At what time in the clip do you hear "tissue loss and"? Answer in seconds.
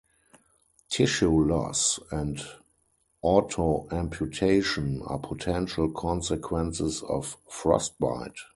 0.89-2.41